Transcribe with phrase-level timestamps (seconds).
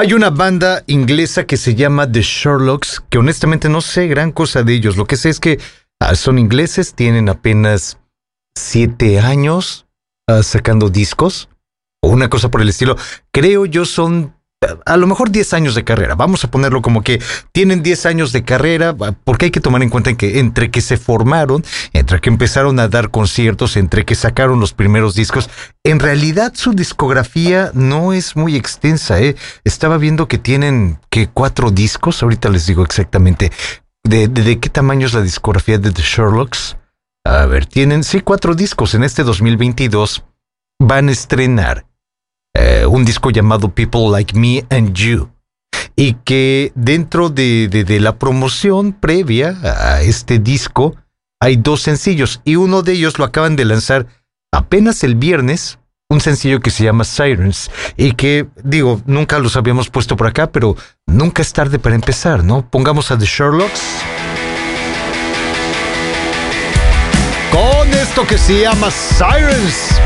[0.00, 4.62] Hay una banda inglesa que se llama The Sherlocks, que honestamente no sé gran cosa
[4.62, 4.96] de ellos.
[4.96, 5.60] Lo que sé es que
[6.00, 7.98] ah, son ingleses, tienen apenas
[8.56, 9.86] siete años
[10.26, 11.50] ah, sacando discos
[12.02, 12.96] o una cosa por el estilo.
[13.30, 14.34] Creo yo son
[14.84, 16.14] a lo mejor 10 años de carrera.
[16.14, 17.22] Vamos a ponerlo como que
[17.52, 18.94] tienen 10 años de carrera,
[19.24, 22.88] porque hay que tomar en cuenta que entre que se formaron, entre que empezaron a
[22.88, 25.48] dar conciertos, entre que sacaron los primeros discos,
[25.82, 29.20] en realidad su discografía no es muy extensa.
[29.20, 29.34] ¿eh?
[29.64, 33.50] Estaba viendo que tienen que cuatro discos, ahorita les digo exactamente
[34.04, 36.76] de, de, qué tamaño es la discografía de The Sherlocks.
[37.24, 40.24] A ver, tienen sí cuatro discos en este 2022.
[40.80, 41.86] Van a estrenar
[42.54, 45.30] eh, un disco llamado People Like Me and You.
[45.96, 50.96] Y que dentro de, de, la promoción previa a este disco
[51.40, 54.06] hay dos sencillos y uno de ellos lo acaban de lanzar
[54.52, 55.78] apenas el viernes,
[56.08, 60.50] un sencillo que se llama Sirens y que digo, nunca los habíamos puesto por acá,
[60.50, 60.76] pero
[61.06, 62.68] nunca es tarde para empezar, ¿no?
[62.68, 63.82] Pongamos a The Sherlocks.
[67.50, 70.00] Con esto que se llama Sirens.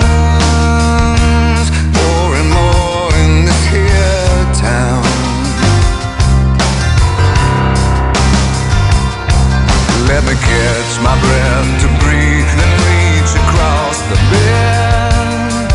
[10.26, 15.68] Let me catch my breath to breathe and reach across the bed.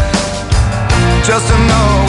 [1.22, 2.08] Just to know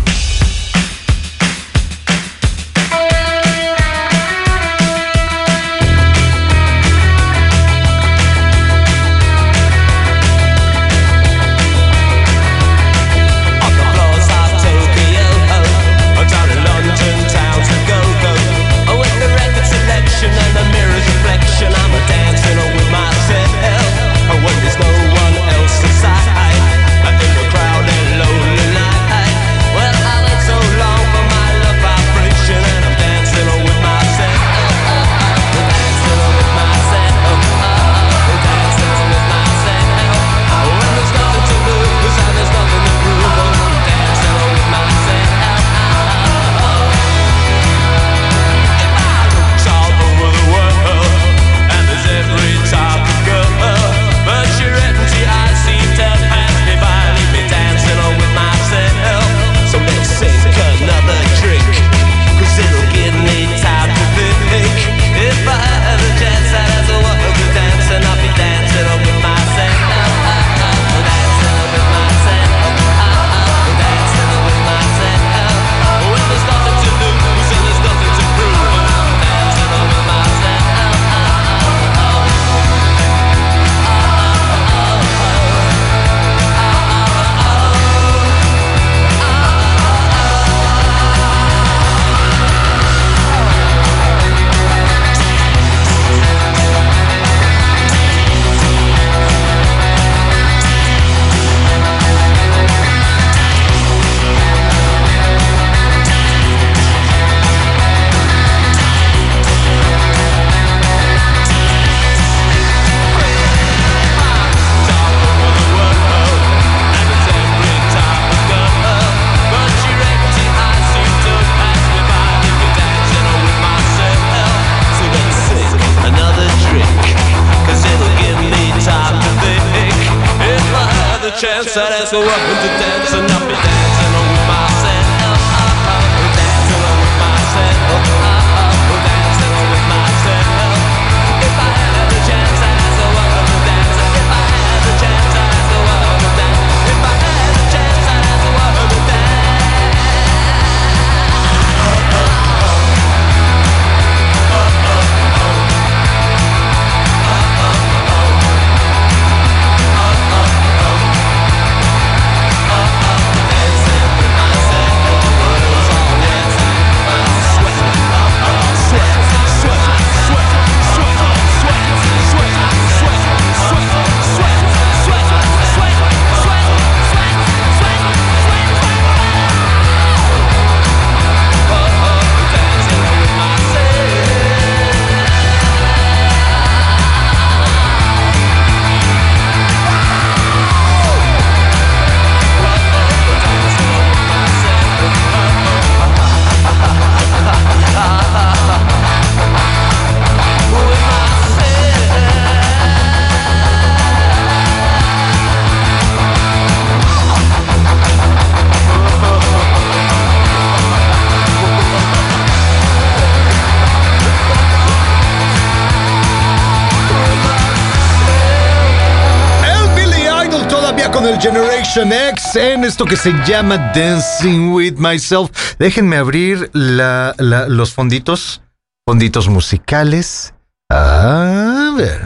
[221.93, 225.51] Generation X en esto que se llama Dancing with Myself.
[225.77, 228.61] Déjenme abrir los fonditos,
[229.05, 230.53] fonditos musicales.
[230.89, 232.21] A ver.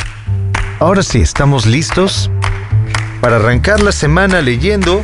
[0.80, 2.30] Ahora sí, estamos listos
[3.22, 5.04] para arrancar la semana leyendo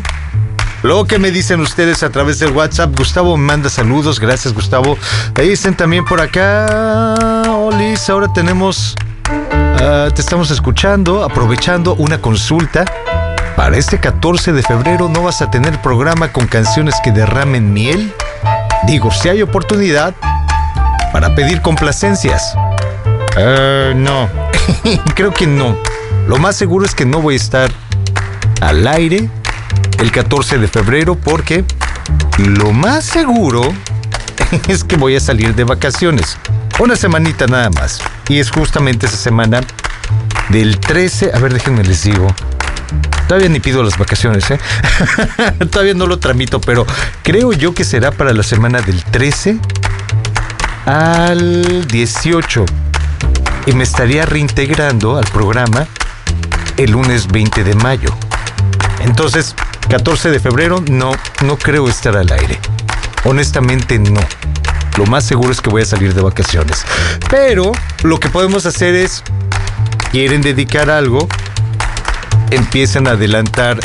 [0.84, 2.96] lo que me dicen ustedes a través del WhatsApp.
[2.96, 4.20] Gustavo manda saludos.
[4.20, 4.96] Gracias, Gustavo.
[5.40, 7.46] Ahí dicen también por acá.
[7.50, 8.96] Olis, ahora tenemos.
[9.82, 12.86] Ah, te estamos escuchando, aprovechando una consulta
[13.56, 18.14] para este 14 de febrero no vas a tener programa con canciones que derramen miel.
[18.88, 20.14] Digo, si hay oportunidad
[21.12, 22.56] para pedir complacencias.
[23.38, 24.30] Uh, no,
[25.16, 25.78] creo que no.
[26.28, 27.72] Lo más seguro es que no voy a estar
[28.62, 29.30] al aire
[30.00, 31.64] el 14 de febrero porque
[32.38, 33.62] lo más seguro
[34.68, 36.38] es que voy a salir de vacaciones.
[36.80, 38.02] Una semanita nada más.
[38.28, 39.62] Y es justamente esa semana
[40.50, 42.28] del 13, a ver, déjenme les digo,
[43.32, 44.60] Todavía ni pido las vacaciones, ¿eh?
[45.72, 46.86] Todavía no lo tramito, pero
[47.24, 49.58] creo yo que será para la semana del 13
[50.86, 52.66] al 18.
[53.68, 55.88] y me estaría reintegrando al programa
[56.76, 58.10] el lunes 20 de mayo.
[59.00, 59.56] Entonces,
[59.88, 61.14] 14 de febrero no,
[61.46, 62.60] no creo estar al aire.
[63.24, 64.20] Honestamente no.
[64.98, 66.84] Lo más seguro es que voy a salir de vacaciones.
[67.30, 67.72] Pero
[68.04, 69.24] lo que podemos hacer es,
[70.12, 71.30] quieren dedicar algo,
[72.52, 73.80] empiezan a adelantar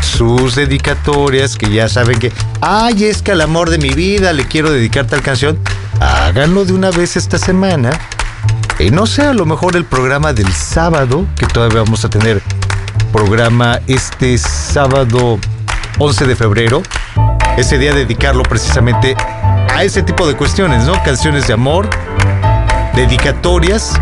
[0.00, 4.46] sus dedicatorias, que ya saben que, ay, es que al amor de mi vida le
[4.46, 5.58] quiero dedicar tal canción.
[6.00, 7.90] Háganlo de una vez esta semana.
[8.78, 12.42] Y no sé, a lo mejor el programa del sábado, que todavía vamos a tener
[13.12, 15.38] programa este sábado
[15.98, 16.82] 11 de febrero,
[17.56, 19.16] ese día dedicarlo precisamente
[19.74, 20.92] a ese tipo de cuestiones, ¿no?
[21.02, 21.88] Canciones de amor,
[22.94, 23.98] dedicatorias,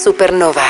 [0.04, 0.63] Supernova.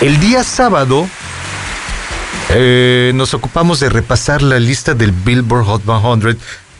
[0.00, 1.08] el día sábado
[2.50, 6.38] eh, nos ocupamos de repasar la lista del Billboard Hot 100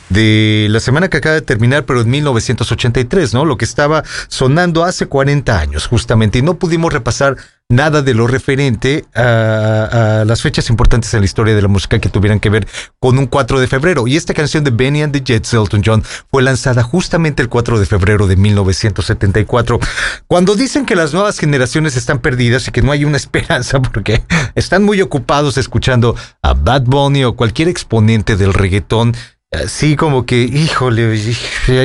[0.08, 3.44] de la semana que acaba de terminar, pero en 1983, ¿no?
[3.44, 7.36] Lo que estaba sonando hace 40 años, justamente, y no pudimos repasar
[7.72, 12.08] nada de lo referente a, las fechas importantes en la historia de la música que
[12.08, 12.68] tuvieran que ver
[13.00, 14.06] con un 4 de febrero.
[14.06, 17.80] Y esta canción de Benny and the Jets, Elton John, fue lanzada justamente el 4
[17.80, 19.80] de febrero de 1974.
[20.28, 24.22] Cuando dicen que las nuevas generaciones están perdidas y que no hay una esperanza porque
[24.54, 29.14] están muy ocupados escuchando a Bad Bunny o cualquier exponente del reggaetón,
[29.68, 31.14] Sí, como que, híjole,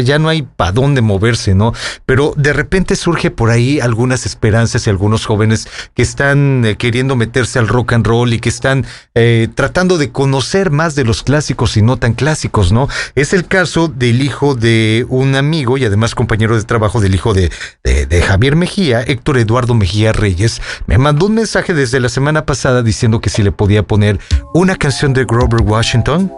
[0.05, 1.73] ya no hay para dónde moverse, ¿no?
[2.05, 7.17] Pero de repente surge por ahí algunas esperanzas y algunos jóvenes que están eh, queriendo
[7.17, 11.23] meterse al rock and roll y que están eh, tratando de conocer más de los
[11.23, 12.87] clásicos y no tan clásicos, ¿no?
[13.15, 17.33] Es el caso del hijo de un amigo y además compañero de trabajo del hijo
[17.33, 17.51] de,
[17.83, 20.61] de Javier Mejía, Héctor Eduardo Mejía Reyes.
[20.85, 24.19] Me mandó un mensaje desde la semana pasada diciendo que si le podía poner
[24.53, 26.31] una canción de Grover Washington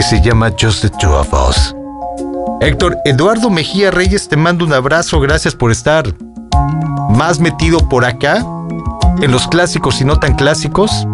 [0.00, 1.76] que se llama Just the Two of Us.
[2.62, 6.06] Héctor, Eduardo Mejía Reyes, te mando un abrazo, gracias por estar
[7.10, 8.42] más metido por acá,
[9.20, 11.06] en los clásicos y no tan clásicos,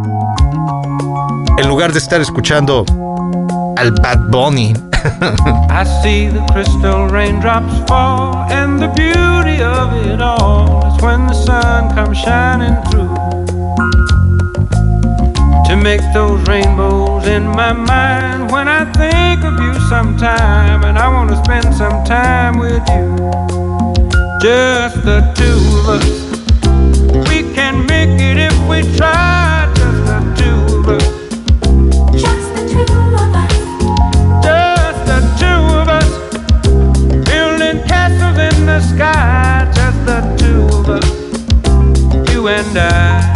[1.58, 2.84] en lugar de estar escuchando
[3.76, 4.72] al Bad Bunny.
[5.68, 11.34] I see the crystal raindrops fall, and the beauty of it all is when the
[11.34, 13.45] sun comes shining through.
[15.66, 21.08] To make those rainbows in my mind when I think of you sometime and I
[21.08, 23.16] want to spend some time with you.
[24.40, 26.26] Just the two of us.
[27.28, 29.72] We can make it if we try.
[29.74, 31.06] Just the two of us.
[32.22, 33.54] Just the two of us.
[34.44, 36.10] Just the two of us.
[37.28, 39.68] Building castles in the sky.
[39.74, 42.32] Just the two of us.
[42.32, 43.35] You and I.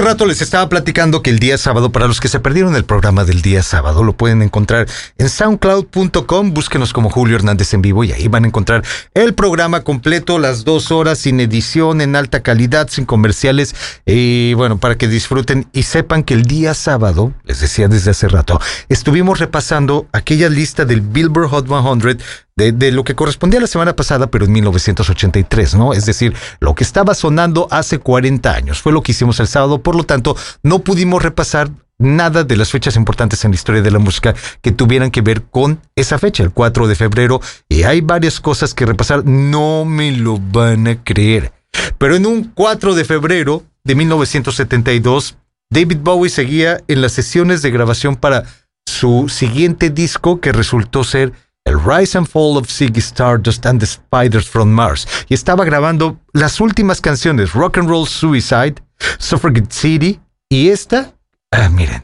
[0.00, 2.86] Hace rato les estaba platicando que el día sábado, para los que se perdieron el
[2.86, 8.02] programa del día sábado, lo pueden encontrar en soundcloud.com, búsquenos como Julio Hernández en vivo
[8.02, 8.82] y ahí van a encontrar
[9.12, 13.74] el programa completo, las dos horas sin edición, en alta calidad, sin comerciales,
[14.06, 18.26] y bueno, para que disfruten y sepan que el día sábado, les decía desde hace
[18.26, 18.58] rato,
[18.88, 22.18] estuvimos repasando aquella lista del Billboard Hot 100
[22.56, 25.94] de, de, lo que correspondía a la semana pasada, pero en 1983, ¿no?
[25.94, 26.34] Es decir,
[26.74, 28.80] que estaba sonando hace 40 años.
[28.80, 32.70] Fue lo que hicimos el sábado, por lo tanto, no pudimos repasar nada de las
[32.70, 36.42] fechas importantes en la historia de la música que tuvieran que ver con esa fecha,
[36.42, 41.02] el 4 de febrero, y hay varias cosas que repasar, no me lo van a
[41.04, 41.52] creer.
[41.98, 45.36] Pero en un 4 de febrero de 1972,
[45.70, 48.44] David Bowie seguía en las sesiones de grabación para
[48.86, 51.32] su siguiente disco que resultó ser
[51.66, 55.06] el Rise and Fall of Ziggy Stardust and the Spiders from Mars.
[55.28, 58.76] Y estaba grabando las últimas canciones, Rock and Roll Suicide,
[59.18, 61.12] Suffragette City y esta,
[61.52, 62.02] ah, miren,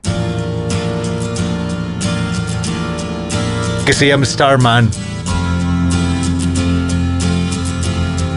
[3.84, 4.90] que se llama Starman.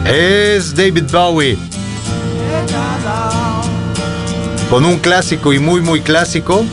[0.06, 1.58] Es David Bowie.
[4.70, 6.64] Con un clásico y muy, muy clásico.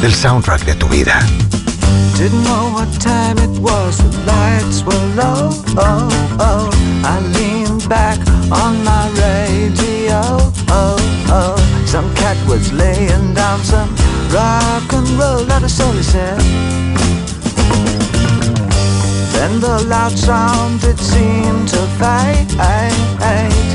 [0.00, 1.18] Del soundtrack de tu vida.
[2.16, 5.50] Didn't know what time it was, the lights were low.
[5.76, 6.08] Oh,
[6.38, 6.70] oh.
[7.04, 8.18] I leaned back
[8.50, 10.20] on my radio.
[10.68, 10.96] Oh,
[11.28, 11.56] oh.
[11.86, 13.94] Some cat was laying down some
[14.32, 16.40] rock and roll that soul said.
[19.32, 22.48] Then the loud sound it seemed to fade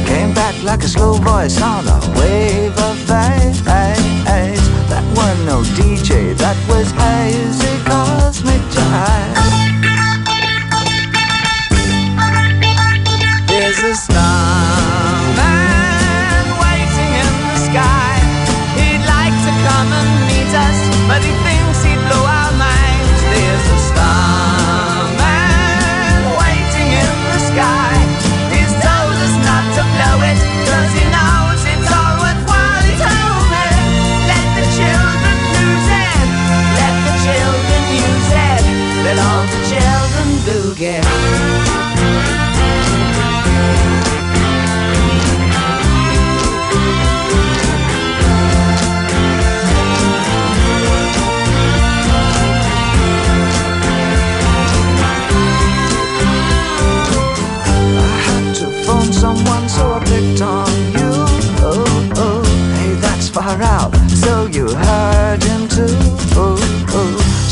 [0.05, 4.62] Came back like a slow voice on a wave of fate
[4.93, 9.62] That wasn't no DJ, that was hazy cosmic jive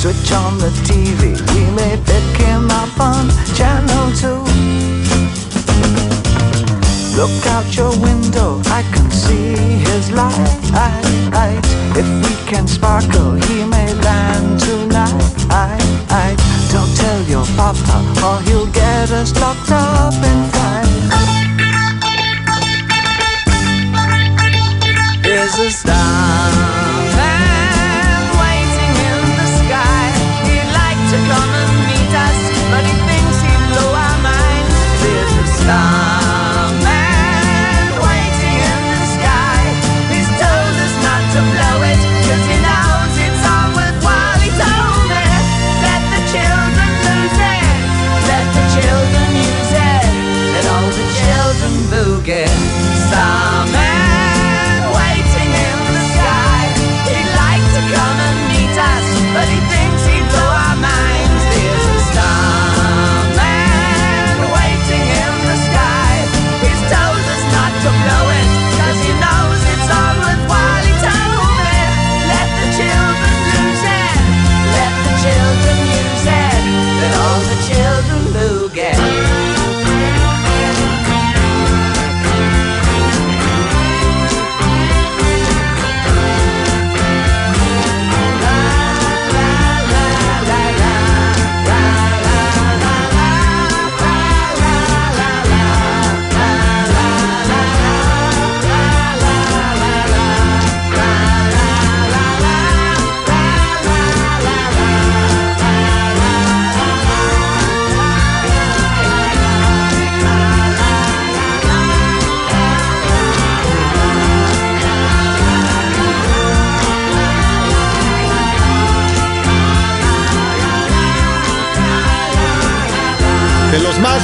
[0.02, 1.38] switch on the TV.
[1.54, 4.42] We may pick him up on channel two.
[7.16, 9.54] Look out your window, I can see
[9.86, 10.50] his light.
[11.94, 15.22] If we can sparkle, he may land tonight.
[16.74, 20.90] Don't tell your papa, or he'll get us locked up in fight.
[25.22, 27.01] There's a starman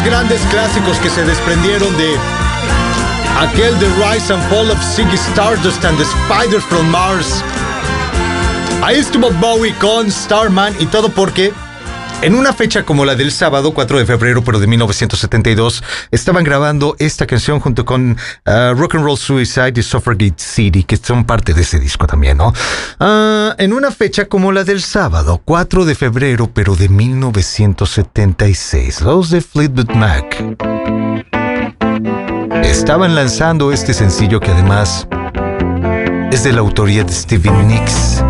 [0.04, 2.16] grandes clásicos que se desprendieron de
[3.39, 7.43] aquel The Rise and Fall of Ziggy Stardust and the Spider from Mars.
[8.84, 11.54] Ahí estuvo Bowie con Starman y todo porque
[12.22, 16.95] en una fecha como la del sábado 4 de febrero, pero de 1972, estaban grabando
[16.99, 21.53] esta canción junto con uh, Rock and Roll Suicide y Suffragette City, que son parte
[21.53, 22.53] de ese disco también, ¿no?
[22.99, 29.30] Ah, en una fecha como la del sábado 4 de febrero, pero de 1976, los
[29.30, 30.43] de Fleetwood Mac
[32.63, 35.07] estaban lanzando este sencillo que además
[36.32, 38.24] es de la autoría de Stevie Nicks.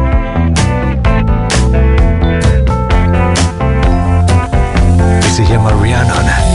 [5.38, 6.46] Se llama Rhiannon.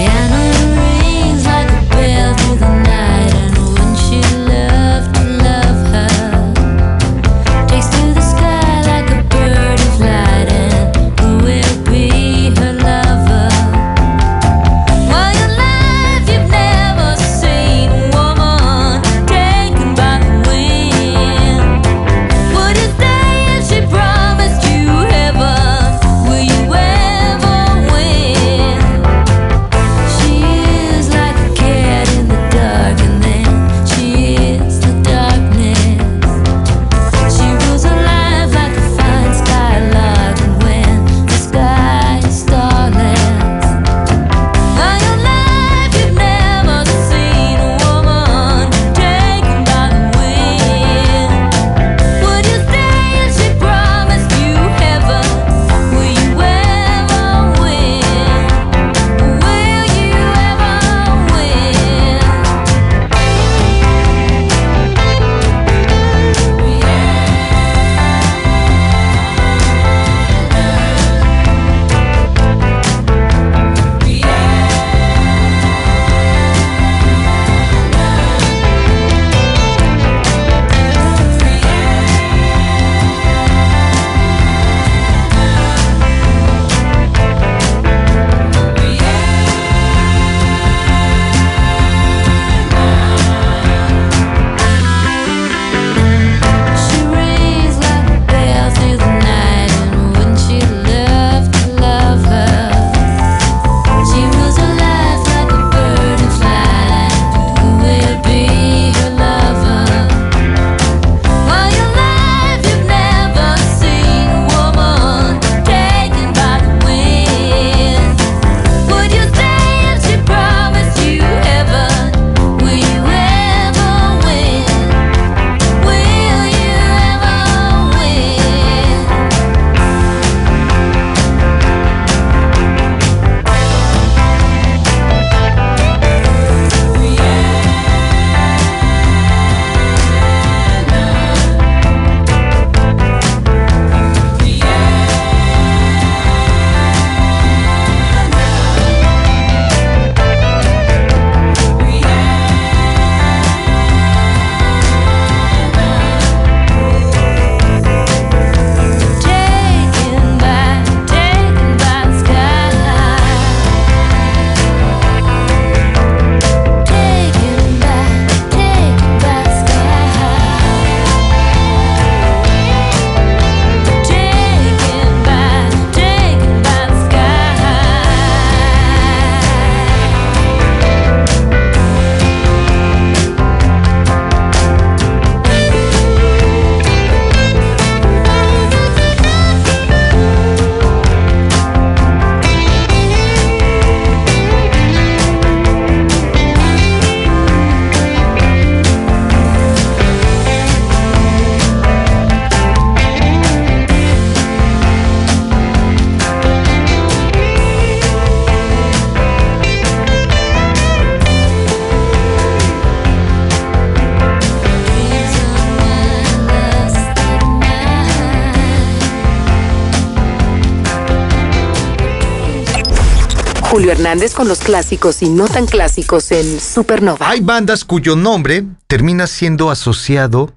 [223.82, 227.28] Julio Hernández con los clásicos y no tan clásicos en Supernova.
[227.28, 230.54] Hay bandas cuyo nombre termina siendo asociado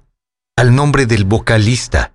[0.56, 2.12] al nombre del vocalista.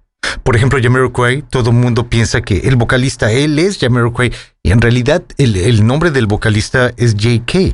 [0.51, 4.81] Por ejemplo, Jamiroquai, todo el mundo piensa que el vocalista, él es Jamiroquai, y en
[4.81, 7.73] realidad el, nombre del vocalista es J.K.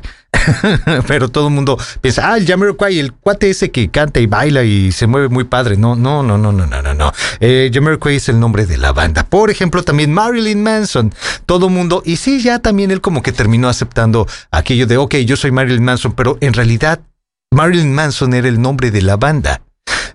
[1.08, 4.62] Pero todo el mundo piensa, ah, el Jamiroquai, el cuate ese que canta y baila
[4.62, 5.76] y se mueve muy padre.
[5.76, 7.12] No, no, no, no, no, no, no, no.
[7.40, 7.68] Eh,
[8.10, 9.24] es el nombre de la banda.
[9.24, 11.12] Por ejemplo, también Marilyn Manson,
[11.46, 15.34] todo mundo, y sí, ya también él como que terminó aceptando aquello de, ok, yo
[15.34, 17.00] soy Marilyn Manson, pero en realidad
[17.50, 19.62] Marilyn Manson era el nombre de la banda.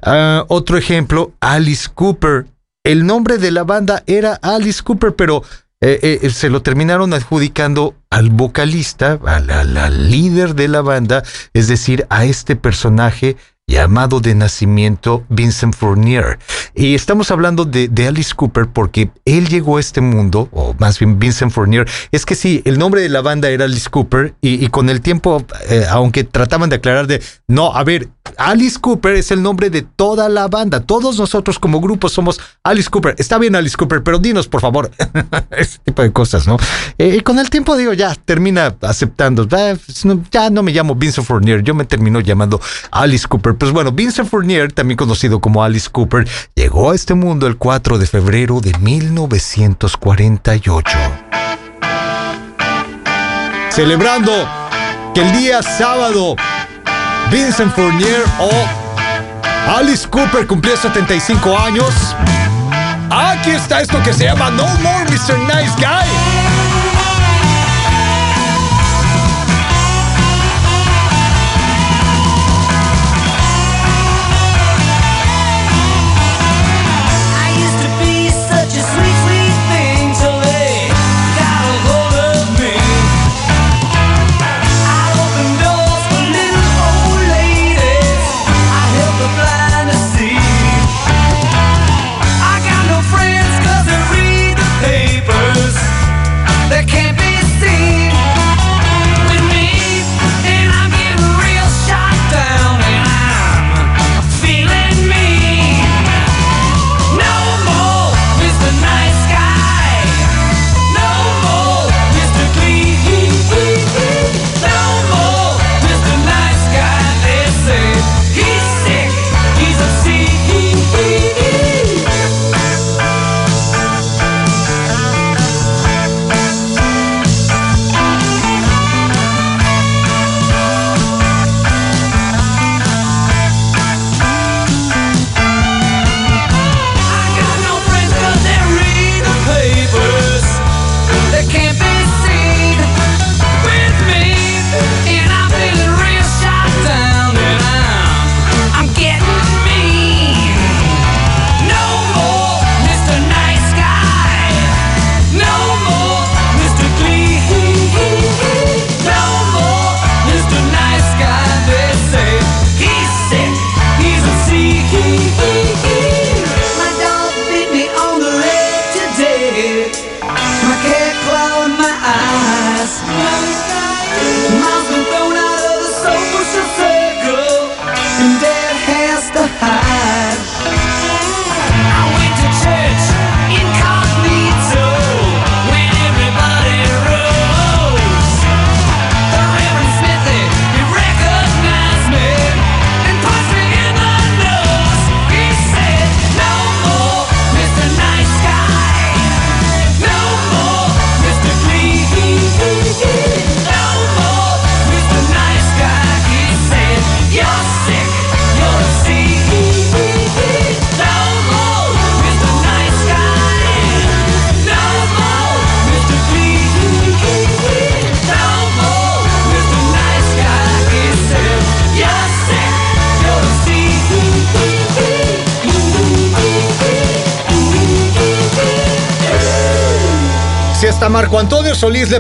[0.01, 2.45] Ah, otro ejemplo, Alice Cooper.
[2.83, 5.41] El nombre de la banda era Alice Cooper, pero
[5.79, 11.23] eh, eh, se lo terminaron adjudicando al vocalista, al, al- al líder de la banda,
[11.53, 13.37] es decir, a este personaje
[13.67, 16.37] llamado de nacimiento Vincent Fournier.
[16.75, 21.17] Y estamos hablando de, Alice Cooper porque él llegó a este mundo, o más bien
[21.17, 21.87] Vincent Fournier.
[22.11, 25.43] Es que sí, el nombre de la banda era Alice Cooper y, con el tiempo,
[25.69, 29.81] eh, aunque trataban de aclarar de, no, a ver, Alice Cooper es el nombre de
[29.81, 30.81] toda la banda.
[30.81, 33.15] Todos nosotros como grupo somos Alice Cooper.
[33.17, 34.91] Está bien Alice Cooper, pero dinos por favor.
[35.51, 36.57] Ese tipo de cosas, ¿no?
[36.97, 39.47] Eh, y con el tiempo digo, ya, termina aceptando.
[39.51, 42.59] "Ah, pues, ya no me llamo Vincent Fournier, yo me termino llamando
[42.91, 43.52] Alice Cooper.
[43.57, 47.97] Pues bueno, Vincent Fournier, también conocido como Alice Cooper, llegó a este mundo el 4
[47.97, 50.97] de febrero de 1948.
[53.69, 54.31] Celebrando
[55.13, 56.35] que el día sábado
[57.31, 58.49] Vincent Fournier o
[59.77, 61.89] Alice Cooper cumplió 75 años.
[63.09, 65.39] Aquí está esto que se llama No More Mr.
[65.39, 66.42] Nice Guy.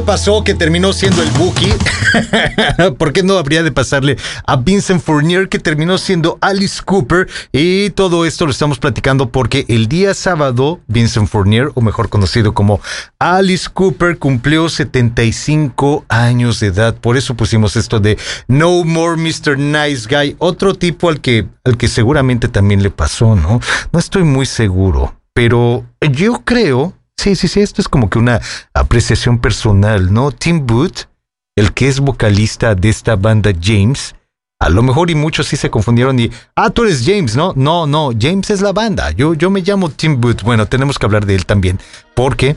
[0.05, 1.71] Pasó que terminó siendo el Buki,
[2.97, 7.29] ¿por qué no habría de pasarle a Vincent Fournier que terminó siendo Alice Cooper?
[7.51, 12.53] Y todo esto lo estamos platicando porque el día sábado Vincent Fournier, o mejor conocido
[12.53, 12.81] como
[13.19, 16.95] Alice Cooper, cumplió 75 años de edad.
[16.95, 19.57] Por eso pusimos esto de No More Mr.
[19.57, 23.61] Nice Guy, otro tipo al que, al que seguramente también le pasó, ¿no?
[23.91, 28.41] No estoy muy seguro, pero yo creo Sí, sí, sí, esto es como que una
[28.73, 30.31] apreciación personal, ¿no?
[30.31, 31.07] Tim Booth,
[31.55, 34.15] el que es vocalista de esta banda James,
[34.59, 37.51] A lo mejor y muchos sí se confundieron y, ah, tú eres James, ¿no?
[37.57, 39.11] No, no, James es la banda.
[39.11, 40.41] Yo, yo me llamo Tim Booth.
[40.41, 41.79] Bueno, tenemos que hablar de él también,
[42.15, 42.55] porque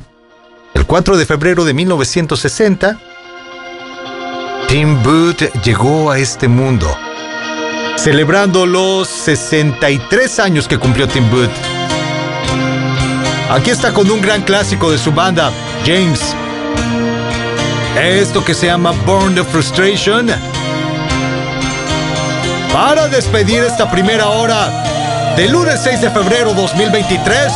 [0.74, 3.00] el 4 de febrero de 1960,
[4.68, 6.86] Tim Booth llegó a este mundo,
[7.96, 11.75] celebrando los 63 años que cumplió Tim Booth.
[13.50, 15.52] Aquí está con un gran clásico de su banda,
[15.84, 16.34] James.
[17.96, 20.26] Esto que se llama Born the Frustration.
[22.72, 27.52] Para despedir esta primera hora del lunes 6 de febrero 2023.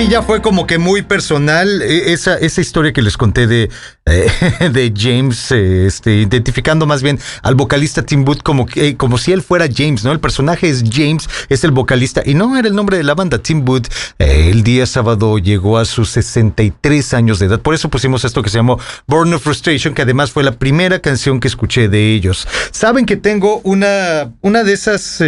[0.00, 1.82] Sí ya fue como que muy personal.
[1.82, 3.68] E- Esa, esa historia que les conté de,
[4.06, 4.30] eh,
[4.72, 9.32] de James, eh, este, identificando más bien al vocalista Tim Booth como, eh, como si
[9.32, 10.12] él fuera James, ¿no?
[10.12, 13.38] El personaje es James, es el vocalista, y no era el nombre de la banda.
[13.38, 13.88] Tim Booth
[14.18, 17.60] el día sábado llegó a sus 63 años de edad.
[17.60, 21.00] Por eso pusimos esto que se llamó Born of Frustration, que además fue la primera
[21.00, 22.48] canción que escuché de ellos.
[22.70, 25.22] Saben que tengo una, una de esas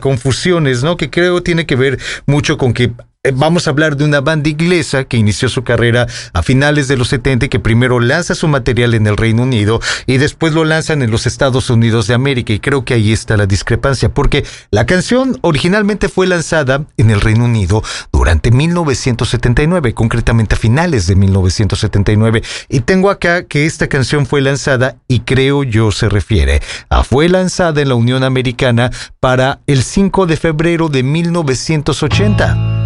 [0.00, 0.96] confusiones, ¿no?
[0.96, 2.92] Que creo tiene que ver mucho con que
[3.34, 7.06] Vamos a hablar de una banda inglesa que inició su carrera a finales de los
[7.06, 11.02] 70 y que primero lanza su material en el Reino Unido y después lo lanzan
[11.02, 14.86] en los Estados Unidos de América y creo que ahí está la discrepancia porque la
[14.86, 22.42] canción originalmente fue lanzada en el Reino Unido durante 1979, concretamente a finales de 1979
[22.68, 27.28] y tengo acá que esta canción fue lanzada y creo yo se refiere a fue
[27.28, 32.81] lanzada en la Unión Americana para el 5 de febrero de 1980.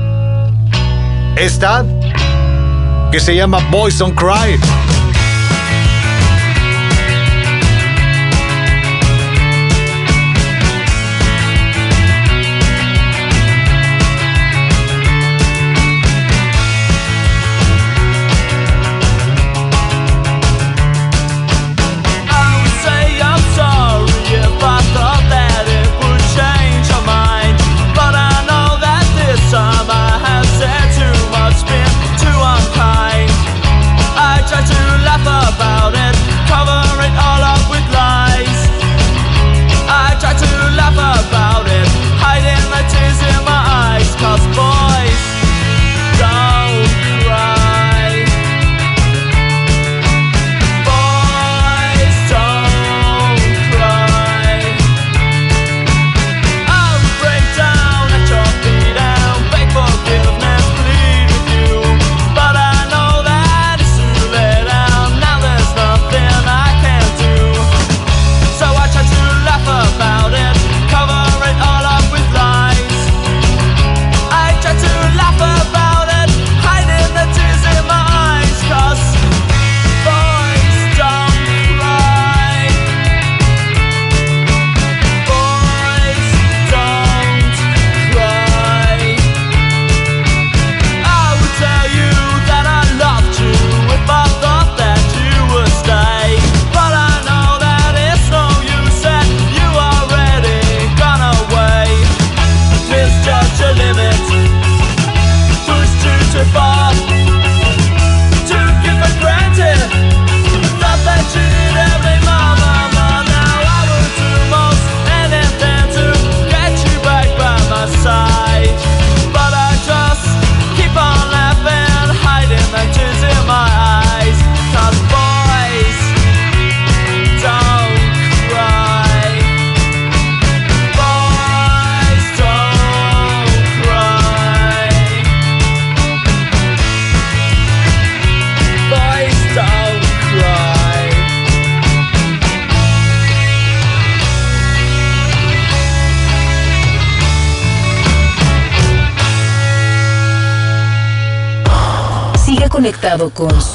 [1.37, 1.85] Esta,
[3.13, 4.59] que se llama Boys Don't Cry.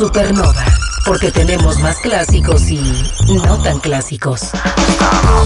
[0.02, 0.66] Supernova,
[1.06, 2.82] porque tenemos más clásicos y
[3.46, 4.50] no tan clásicos.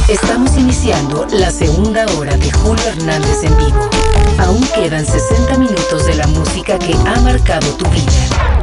[0.08, 3.89] Estamos iniciando la segunda hora de Julio Hernández en vivo.
[4.38, 8.55] Aún quedan 60 minutos de la música que ha marcado tu vida.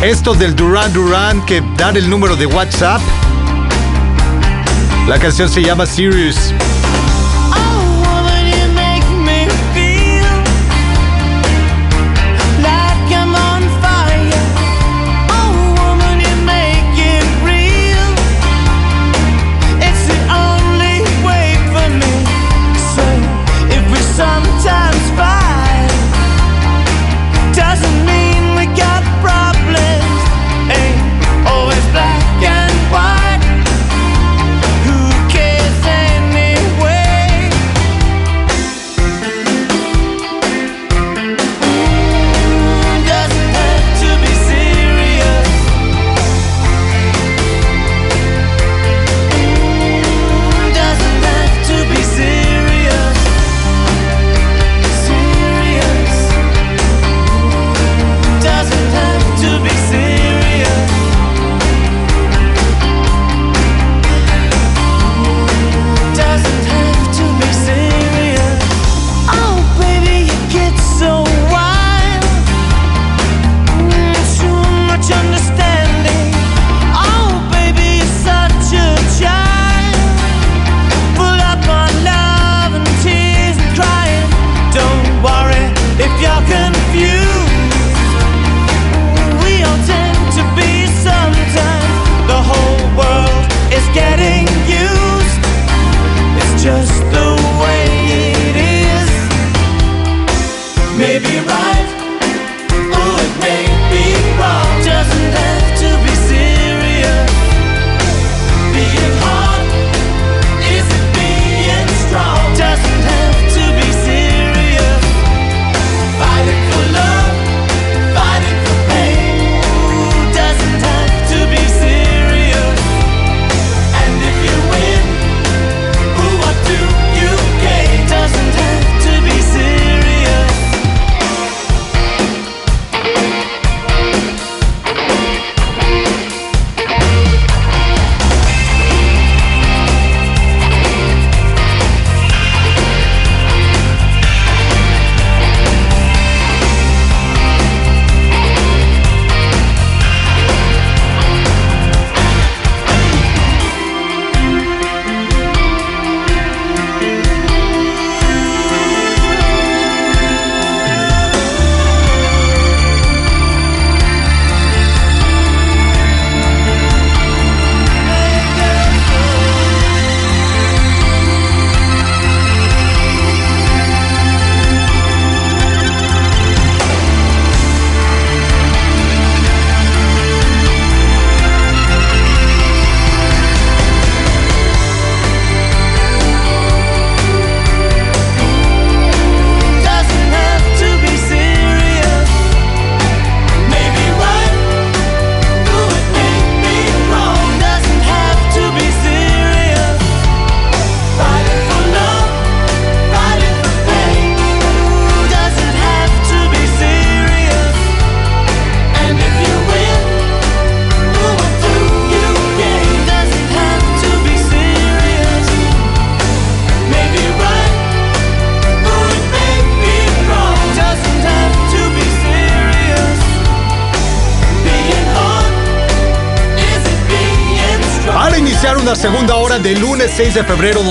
[0.02, 3.00] esto del Duran Duran que dar el número de WhatsApp.
[5.08, 6.54] La canción se llama Serious.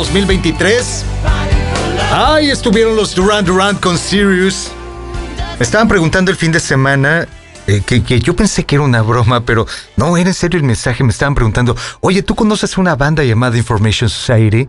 [0.06, 1.04] 2023.
[2.12, 4.68] Ahí estuvieron los Duran Duran con Sirius.
[5.58, 7.26] Me estaban preguntando el fin de semana
[7.66, 10.64] eh, que, que yo pensé que era una broma, pero no, era en serio el
[10.64, 11.02] mensaje.
[11.02, 14.68] Me estaban preguntando, oye, ¿tú conoces una banda llamada Information Society?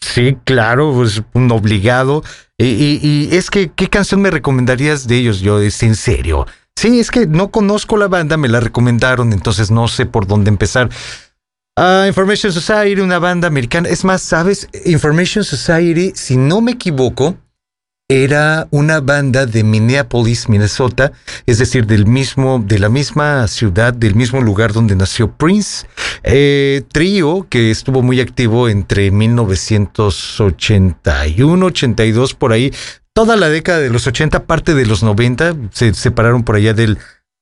[0.00, 2.22] Sí, claro, pues un obligado.
[2.58, 3.00] Y, y-
[3.32, 5.40] y es que, ¿qué canción me recomendarías de ellos?
[5.40, 6.46] Yo, es en serio.
[6.78, 10.50] Sí, es que no conozco la banda, me la recomendaron, entonces no sé por dónde
[10.50, 10.90] empezar.
[11.78, 13.90] Ah, Information Society, una banda americana.
[13.90, 14.66] Es más, ¿sabes?
[14.86, 17.36] Information Society, si no me equivoco,
[18.08, 21.12] era una banda de Minneapolis, Minnesota,
[21.44, 25.86] es decir, del mismo, de la misma ciudad, del mismo lugar donde nació Prince.
[26.22, 32.72] Eh, trío que estuvo muy activo entre 1981, 82, por ahí.
[33.12, 36.96] Toda la década de los 80, parte de los 90, se separaron por allá del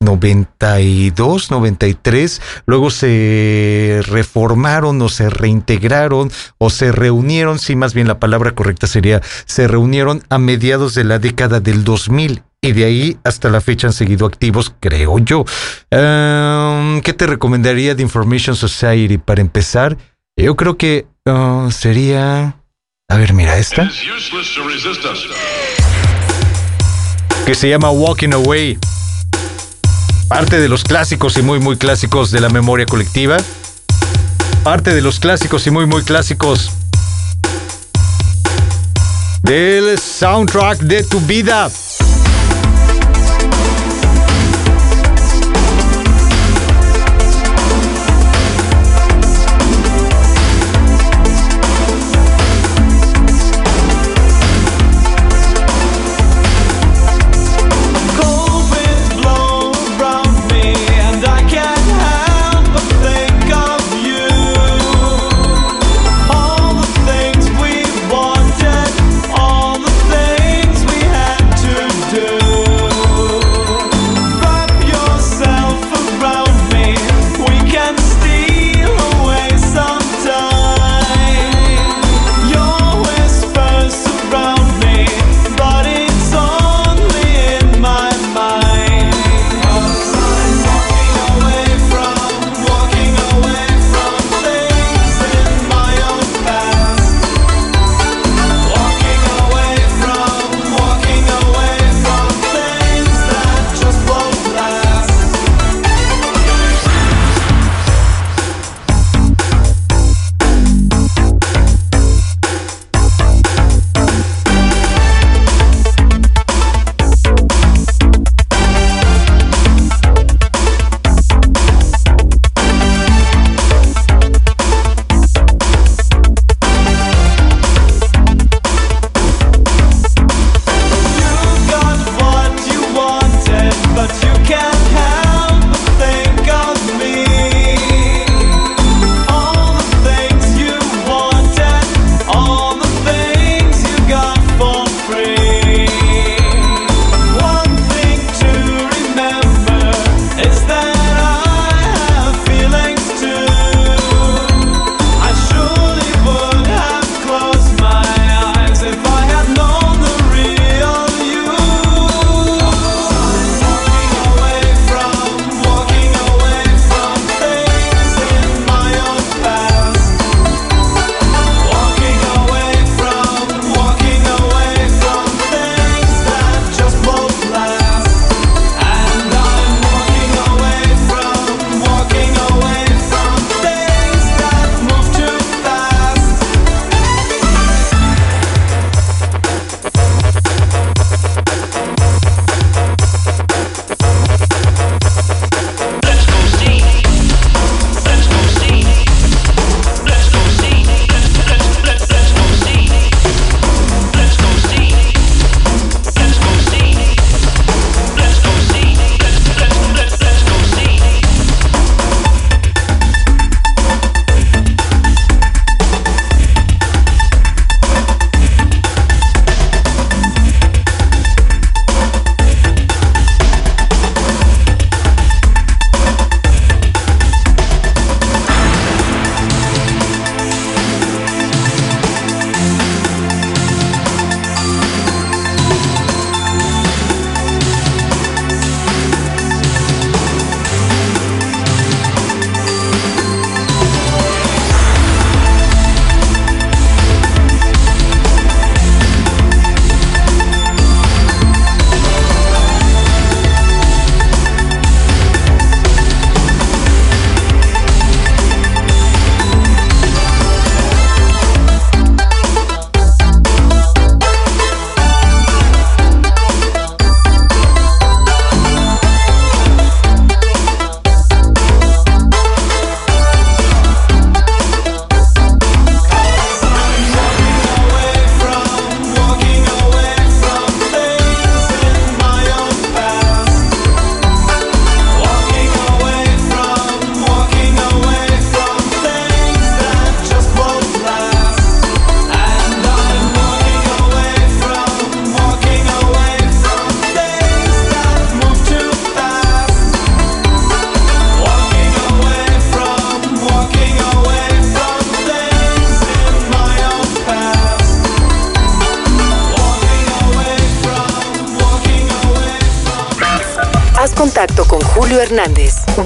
[0.04, 8.20] 92, 93, luego se reformaron o se reintegraron o se reunieron, sí, más bien la
[8.20, 13.18] palabra correcta sería, se reunieron a mediados de la década del 2000 y de ahí
[13.24, 15.44] hasta la fecha han seguido activos, creo yo.
[15.90, 19.98] Ehm, ¿Qué te recomendaría de Information Society para empezar?
[20.36, 22.56] Yo creo que ah, sería...
[23.08, 23.90] A ver, mira esta.
[27.44, 28.78] Que se llama Walking Away
[30.28, 33.36] parte de los clásicos y muy muy clásicos de la memoria colectiva,
[34.62, 36.70] parte de los clásicos y muy muy clásicos
[39.42, 41.70] del soundtrack de tu vida.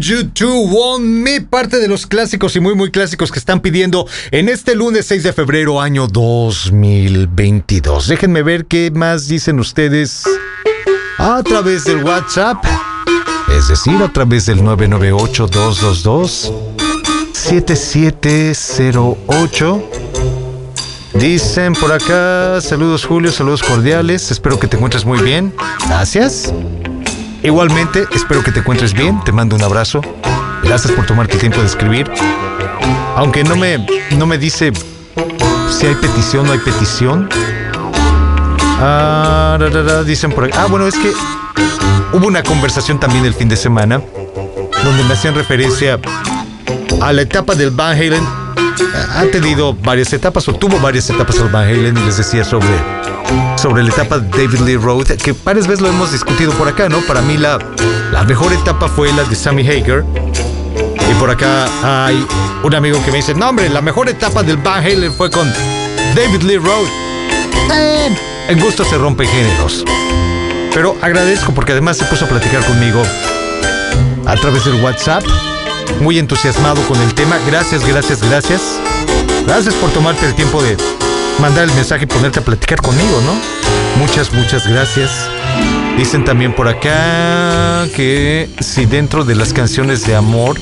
[0.00, 4.08] You to Want Me, parte de los clásicos y muy muy clásicos que están pidiendo
[4.30, 8.08] en este lunes 6 de febrero año 2022.
[8.08, 10.24] Déjenme ver qué más dicen ustedes
[11.18, 12.64] a través del WhatsApp,
[13.54, 16.50] es decir, a través del 998 222
[17.34, 19.90] 7708.
[21.12, 25.52] Dicen por acá, saludos Julio, saludos cordiales, espero que te encuentres muy bien.
[25.88, 26.54] Gracias.
[27.42, 30.02] Igualmente, espero que te encuentres bien, te mando un abrazo.
[30.62, 32.10] Gracias por tomarte el tiempo de escribir.
[33.16, 33.86] Aunque no me,
[34.16, 34.72] no me dice
[35.70, 37.28] si hay petición o no hay petición.
[38.82, 39.58] Ah,
[40.06, 40.34] dicen.
[40.54, 41.12] Ah, bueno, es que
[42.12, 44.00] hubo una conversación también el fin de semana
[44.84, 45.98] donde me hacían referencia
[47.00, 48.39] a la etapa del Van Halen.
[49.14, 52.68] Ha tenido varias etapas o tuvo varias etapas el Van Halen y les decía sobre,
[53.56, 56.88] sobre la etapa de David Lee Roth, que varias veces lo hemos discutido por acá,
[56.88, 56.98] ¿no?
[57.00, 57.58] Para mí la,
[58.12, 60.04] la mejor etapa fue la de Sammy Hager.
[61.10, 62.24] Y por acá hay
[62.62, 65.52] un amigo que me dice, no hombre, la mejor etapa del Van Halen fue con
[66.14, 66.88] David Lee Roth.
[67.72, 68.16] Eh,
[68.48, 69.84] en gusto se rompen géneros.
[70.72, 73.02] Pero agradezco porque además se puso a platicar conmigo
[74.26, 75.24] a través del WhatsApp.
[76.00, 77.36] Muy entusiasmado con el tema.
[77.46, 78.60] Gracias, gracias, gracias.
[79.46, 80.76] Gracias por tomarte el tiempo de
[81.40, 83.34] mandar el mensaje y ponerte a platicar conmigo, ¿no?
[84.00, 85.28] Muchas, muchas gracias.
[85.96, 90.58] Dicen también por acá que si dentro de las canciones de amor,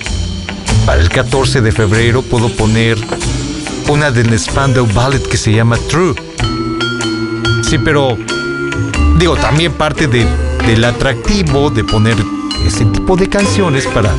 [0.86, 2.96] para el 14 de febrero puedo poner
[3.88, 6.14] una del Spandau Ballet que se llama True.
[7.62, 8.16] Sí, pero
[9.18, 10.26] digo, también parte de-
[10.66, 12.16] del atractivo de poner
[12.66, 14.10] ese tipo de canciones para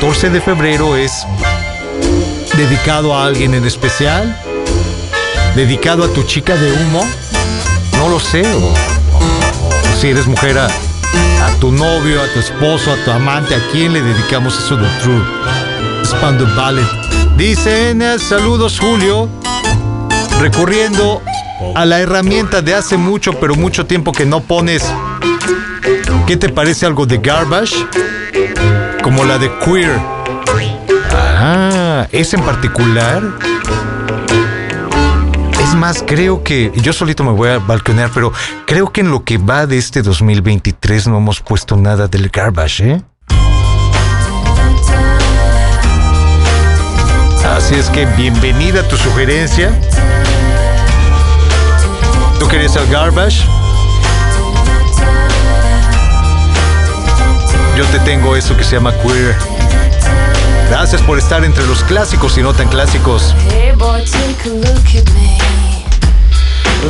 [0.00, 1.26] 14 de febrero es
[2.54, 4.38] dedicado a alguien en especial,
[5.54, 7.02] dedicado a tu chica de humo,
[7.96, 8.74] no lo sé, o,
[9.98, 10.68] si eres mujer a,
[11.60, 15.24] tu novio, a tu esposo, a tu amante, ¿a quién le dedicamos eso de True?
[16.04, 16.86] Spandau Ballet.
[17.38, 19.30] Dicen, saludos Julio,
[20.38, 21.22] recurriendo
[21.74, 24.84] a la herramienta de hace mucho, pero mucho tiempo que no pones.
[26.26, 27.76] ¿Qué te parece algo de Garbage?
[29.06, 30.00] Como la de Queer.
[31.12, 33.22] Ah, esa en particular.
[35.62, 38.32] Es más, creo que yo solito me voy a balconear, pero
[38.66, 42.94] creo que en lo que va de este 2023 no hemos puesto nada del Garbage,
[42.94, 43.02] ¿eh?
[47.54, 49.70] Así es que bienvenida a tu sugerencia.
[52.40, 53.46] ¿Tú querías el Garbage?
[57.76, 59.36] Yo te tengo eso que se llama Queer.
[60.70, 63.34] Gracias por estar entre los clásicos y no tan clásicos.
[63.50, 65.38] Hey boy, take a look at me.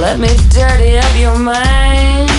[0.00, 2.30] Let me dirty up your mind.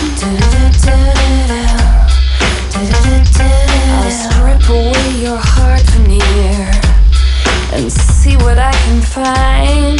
[3.89, 6.71] I'll strip away your heart veneer
[7.73, 9.99] and see what I can find.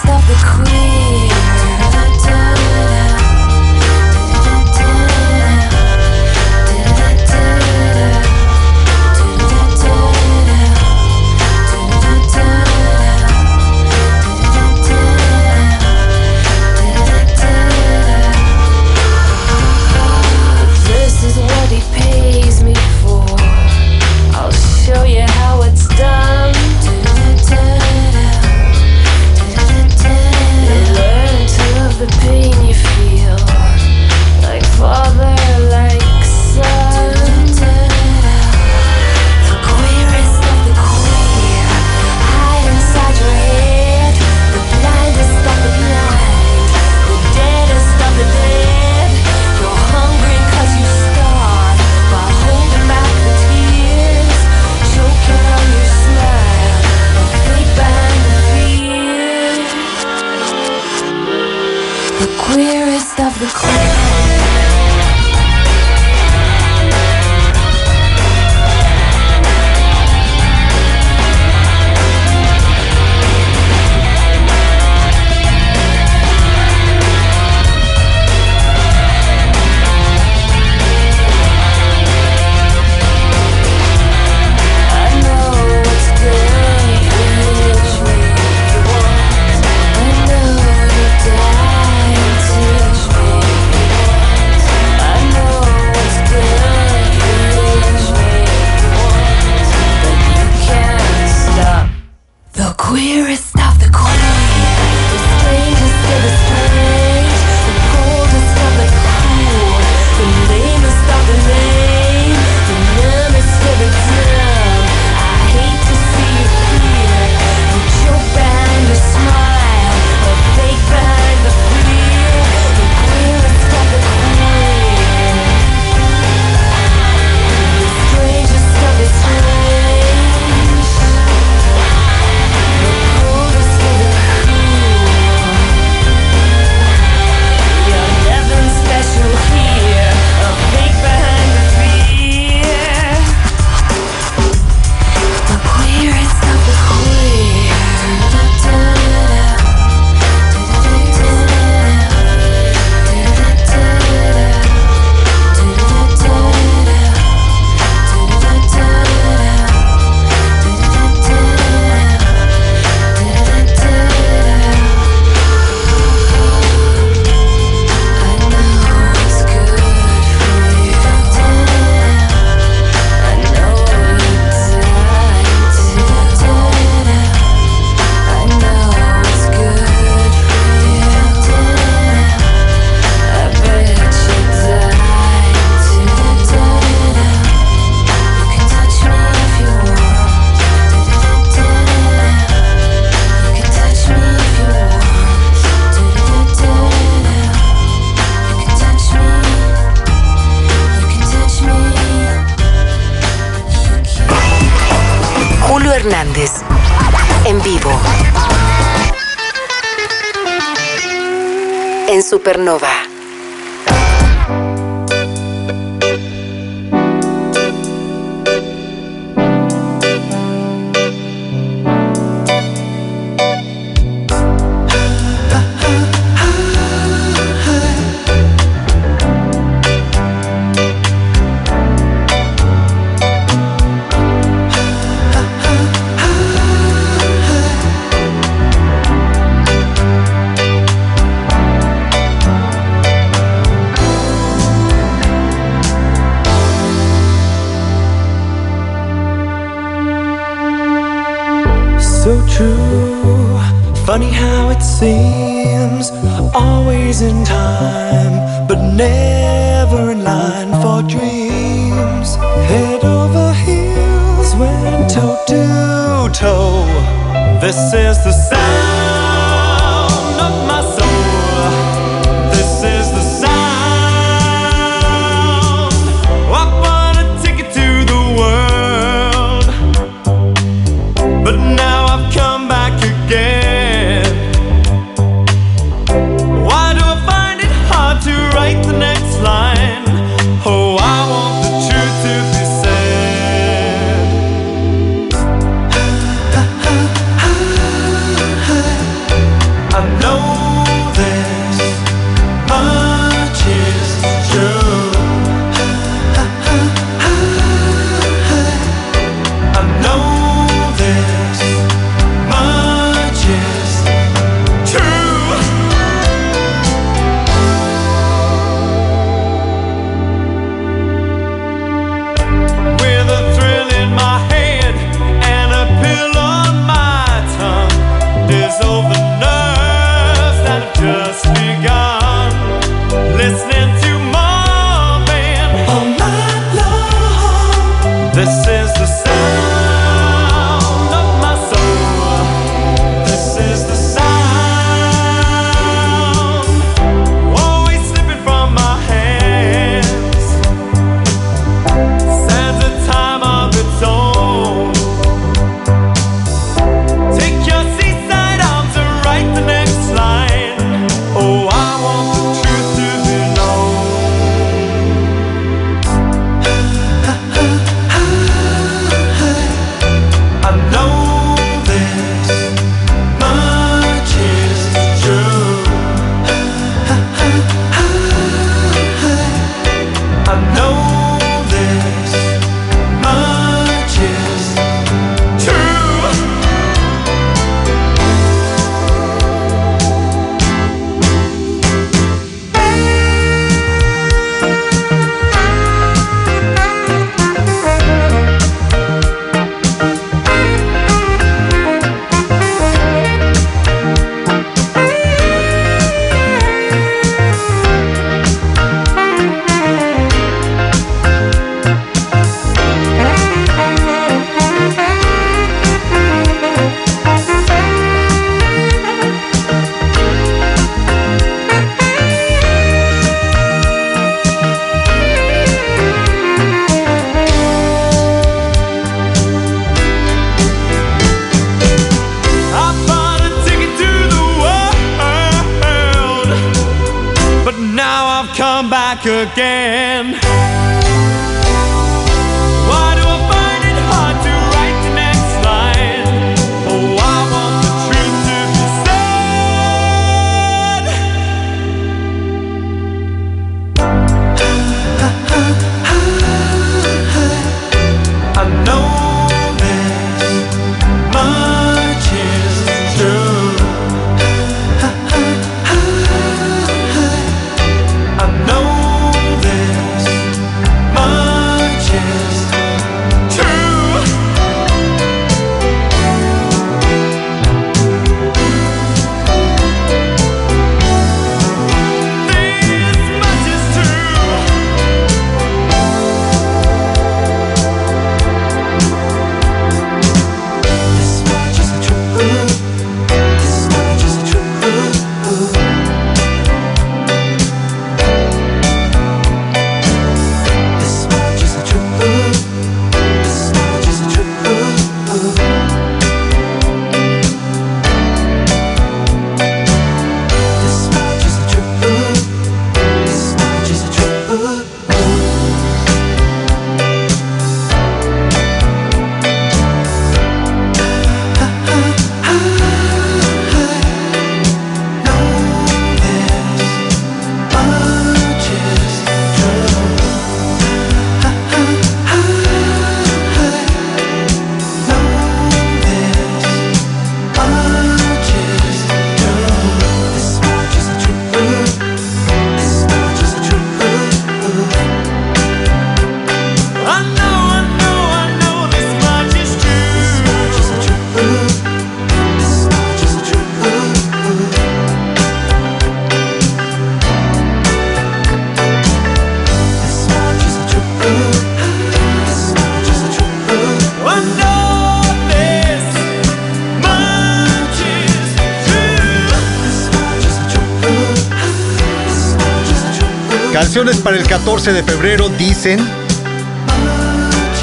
[574.63, 575.99] 14 de febrero dicen.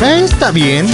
[0.01, 0.87] "Eh, está bien.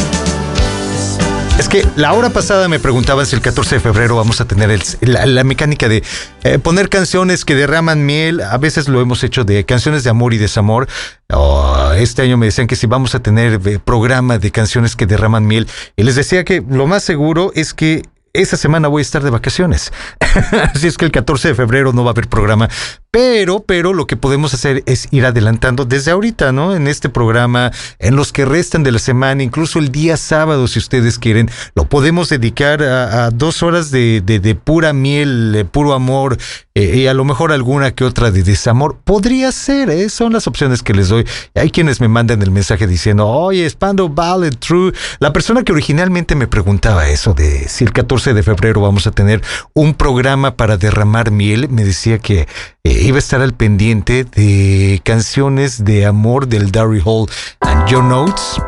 [1.59, 4.81] Es que la hora pasada me preguntaban si el 14 de febrero vamos a tener
[5.03, 6.03] la, la mecánica de
[6.43, 8.41] eh, poner canciones que derraman miel.
[8.41, 10.89] A veces lo hemos hecho de canciones de amor y desamor.
[11.31, 15.05] Oh, este año me decían que si vamos a tener eh, programa de canciones que
[15.05, 15.69] derraman miel.
[15.97, 18.03] Y les decía que lo más seguro es que
[18.33, 19.93] esa semana voy a estar de vacaciones.
[20.75, 22.69] Así es que el 14 de febrero no va a haber programa.
[23.11, 26.75] Pero, pero lo que podemos hacer es ir adelantando desde ahorita, ¿no?
[26.75, 27.71] En este programa,
[28.01, 31.85] en los que restan de la semana, incluso el día sábado, si ustedes quieren, lo
[31.85, 36.39] podemos dedicar a, dos horas de, de- pura miel, de puro amor,
[36.75, 38.99] eh, y a lo mejor alguna que otra de desamor.
[39.05, 40.09] Podría ser, ¿eh?
[40.09, 41.25] Son las opciones que les doy.
[41.55, 44.93] Hay quienes me mandan el mensaje diciendo, oye, Spando Ballet True.
[45.21, 49.13] La persona que originalmente me preguntaba eso de si el 14 de febrero vamos a
[49.13, 49.41] tener
[49.73, 50.24] un programa
[50.57, 52.49] para derramar miel, me decía que
[52.83, 57.29] eh, iba a estar al pendiente de canciones de amor del Darry Hall
[57.61, 58.59] and John Oates.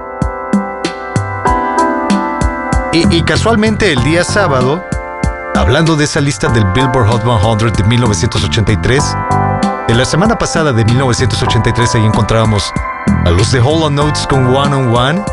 [2.93, 4.85] Y, casualmente el día sábado,
[5.55, 9.17] hablando de esa lista del Billboard Hot 100 de 1983,
[9.89, 12.71] de la semana pasada de 1983 ahí encontrábamos
[13.25, 15.25] a los de Hall Notes con One on One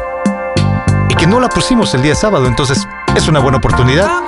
[1.10, 4.24] y que no la pusimos el día sábado, entonces es una buena oportunidad.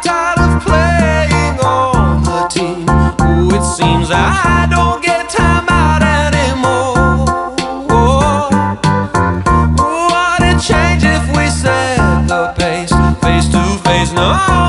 [2.49, 2.87] Team.
[2.87, 7.25] Ooh, it seems I don't get time out anymore.
[9.79, 11.97] Would it change if we set
[12.27, 12.91] the pace
[13.21, 14.11] face to face?
[14.13, 14.64] No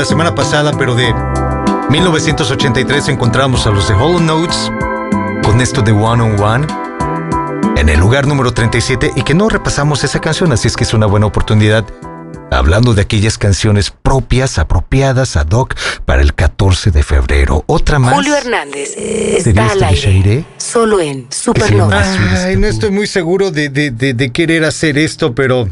[0.00, 1.12] la semana pasada, pero de
[1.90, 4.72] 1983 encontramos a los de Hollow Notes
[5.44, 6.66] con esto de One on One
[7.76, 10.94] en el lugar número 37 y que no repasamos esa canción, así es que es
[10.94, 11.84] una buena oportunidad
[12.50, 15.74] hablando de aquellas canciones propias, apropiadas ad hoc
[16.06, 17.64] para el 14 de febrero.
[17.66, 18.14] Otra más.
[18.14, 20.44] Julio Hernández ¿Sería está al esta de aire.
[20.56, 22.02] Solo en Supernova.
[22.04, 25.68] Sweetest Ay, no estoy muy seguro de, de- de- de querer hacer esto, pero...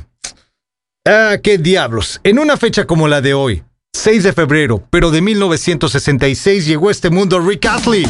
[1.06, 2.20] Ah, qué diablos.
[2.24, 3.62] En una fecha como la de hoy,
[4.08, 8.06] 6 de febrero, pero de 1966, llegó a este mundo Rick Astley.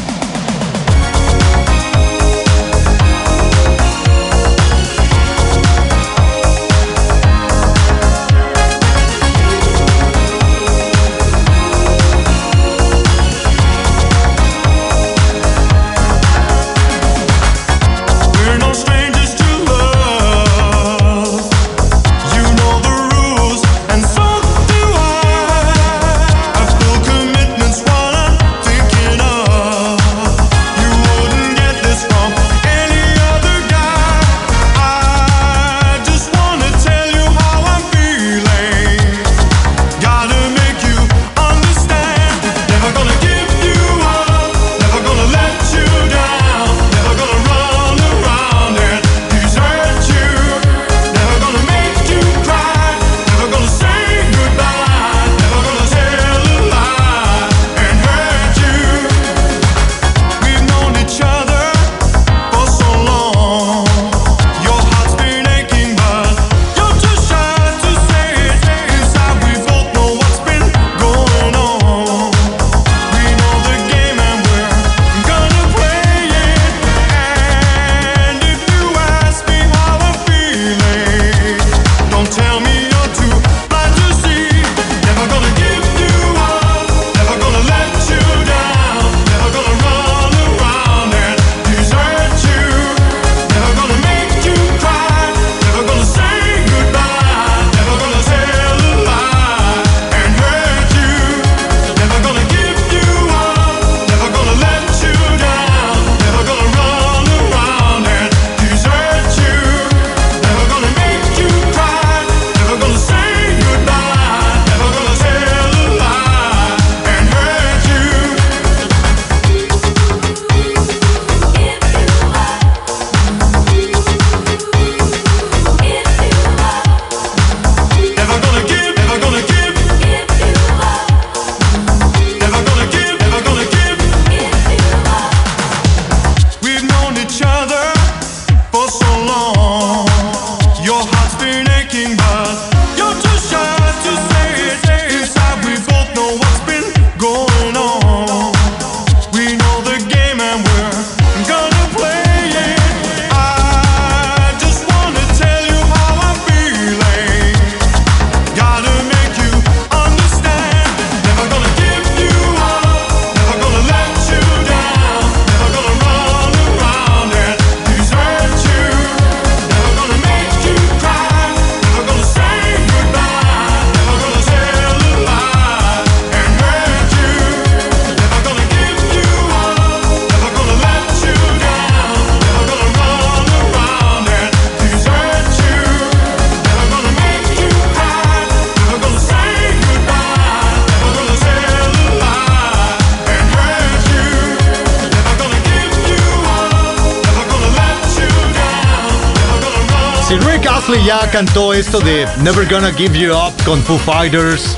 [201.79, 204.77] Esto de Never Gonna Give You Up con Foo Fighters,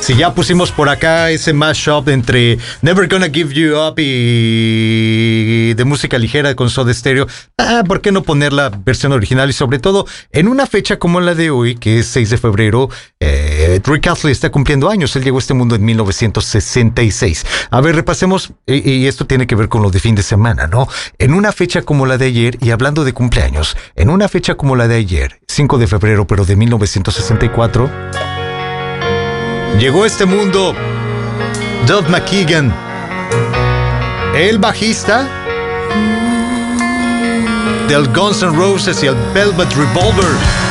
[0.00, 5.84] si ya pusimos por acá ese mashup entre Never Gonna Give You Up y de
[5.84, 7.26] música ligera con Soda Stereo,
[7.58, 9.50] ah, ¿por qué no poner la versión original?
[9.50, 12.88] Y sobre todo, en una fecha como la de hoy, que es 6 de febrero,
[13.20, 15.14] eh, Rick está cumpliendo años.
[15.16, 17.46] Él llegó a este mundo en 1966.
[17.70, 20.66] A ver, repasemos, y, y esto tiene que ver con lo de fin de semana,
[20.66, 20.88] ¿no?
[21.18, 24.76] En una fecha como la de ayer, y hablando de cumpleaños, en una fecha como
[24.76, 28.39] la de ayer, 5 de febrero, pero de 1964,
[29.78, 30.74] llegó a este mundo
[31.86, 32.74] Duff McKagan,
[34.34, 35.28] el bajista
[37.88, 40.69] del Guns N' Roses y el Velvet Revolver.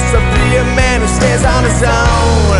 [0.00, 2.56] just to be a man who stands on his own.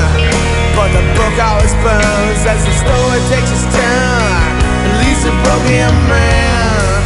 [0.76, 4.52] But the book always burns as the story takes its turn.
[4.84, 7.00] At least a broken man.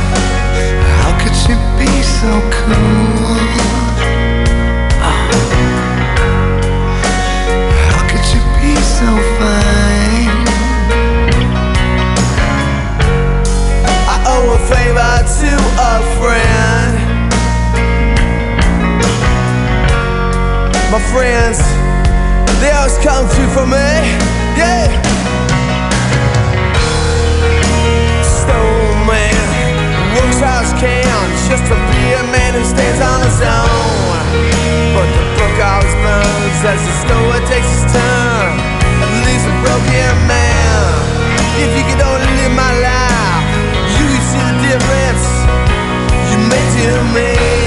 [0.99, 3.24] How could she be so cool?
[20.95, 21.59] My friends,
[22.63, 23.91] they always come through for me.
[24.55, 24.87] Yeah.
[28.23, 29.35] Stone man,
[30.15, 31.03] works hard as can
[31.51, 34.23] just to be a man who stands on his own.
[34.95, 38.55] But the book always burns as the story takes its turn.
[39.03, 40.95] At least a broken man.
[41.59, 43.51] If you could only live my life,
[43.99, 45.27] you could see the difference
[46.31, 47.64] you made to me.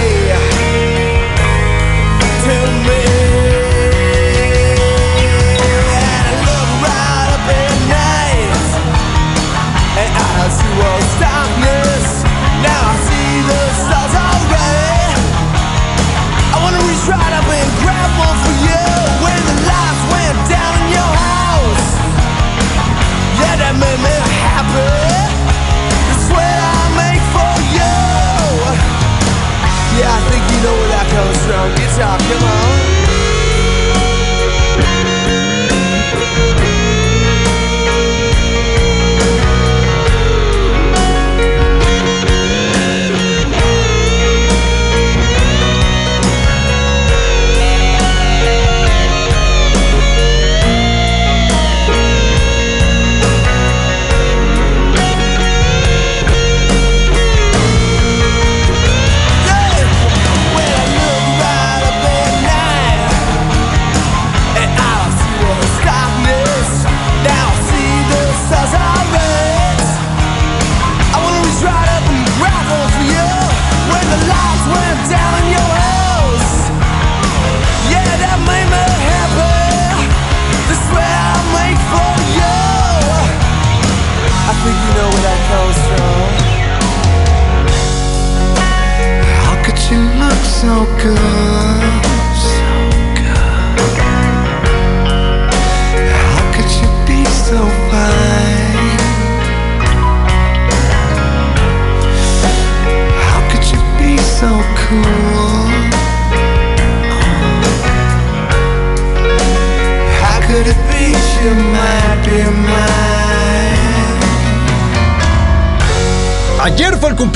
[31.48, 31.76] That comes from.
[31.76, 32.77] Guitar, come on.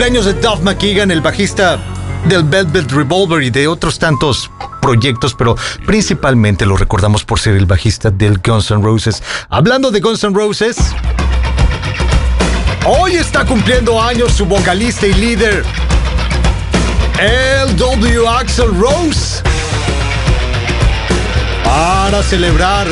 [0.02, 1.78] Cumpleaños de Duff McKagan, el bajista
[2.26, 4.50] del Velvet Revolver y de otros tantos
[4.82, 5.56] proyectos, pero
[5.86, 9.22] principalmente lo recordamos por ser el bajista del Guns N' Roses.
[9.48, 10.78] Hablando de Guns N' Roses,
[12.84, 15.64] hoy está cumpliendo años su vocalista y líder,
[17.20, 18.28] L.W.
[18.28, 19.44] Axel Rose.
[21.64, 22.88] Para celebrar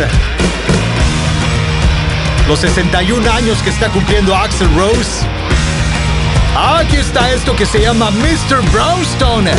[2.47, 5.38] los 61 años que está cumpliendo Axel Rose.
[6.61, 8.61] Aquí está esto que se llama Mr.
[8.73, 9.47] Brownstone.
[9.47, 9.53] I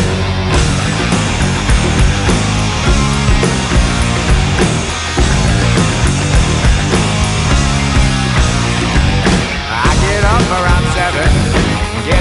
[10.02, 11.30] get up around seven,
[12.04, 12.20] get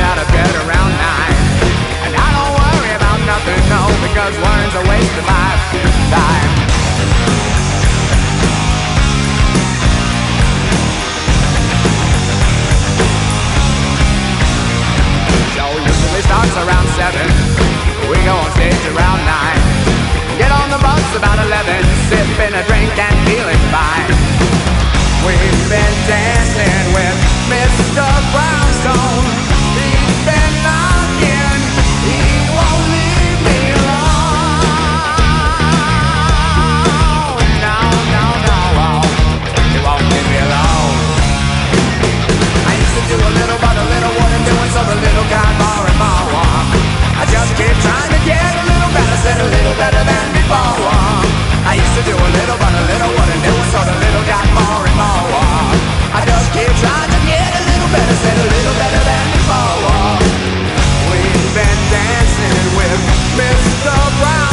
[16.39, 17.27] starts around seven.
[18.07, 19.59] We go on stage around nine.
[20.39, 24.11] Get on the bus about eleven, sipping a drink and feeling fine.
[25.27, 27.17] We've been dancing with
[27.51, 28.07] Mr.
[28.31, 29.25] Brownstone.
[29.75, 31.59] He's been knocking.
[32.07, 32.19] He
[32.55, 34.63] won't leave me alone.
[37.59, 37.75] No,
[38.15, 39.03] no, no, oh.
[39.75, 40.95] he won't leave me alone.
[42.63, 45.27] I used to do a little, by the little, what I'm doing, so the little
[45.27, 46.18] guy bar and bar.
[49.29, 50.89] did a little better than before.
[51.69, 54.25] I used to do a little but a little what I knew So the little
[54.25, 55.69] got more and more.
[56.17, 60.17] I just keep trying to get a little better Said a little better than before.
[61.13, 63.01] We've been dancing with
[63.37, 63.93] Mr.
[64.17, 64.48] Brown.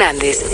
[0.00, 0.49] Hernández.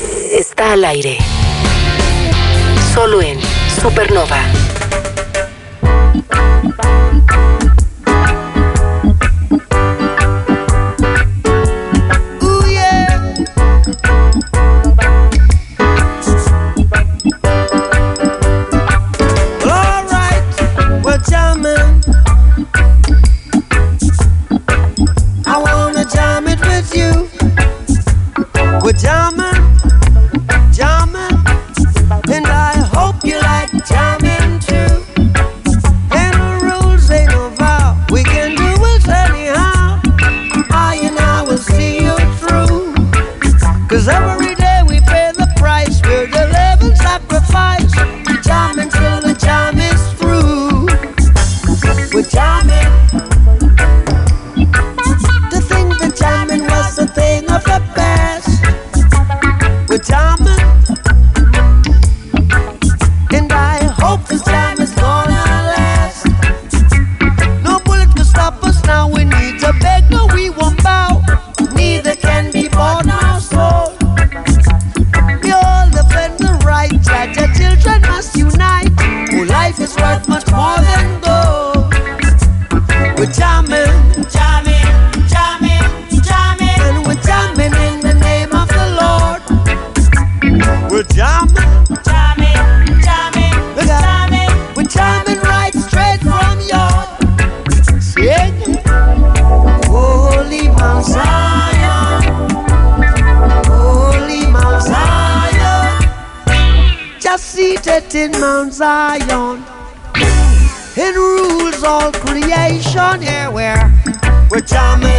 [114.56, 115.15] Rajama